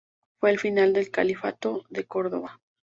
[0.39, 2.59] Fue el final del Califato de Córdoba.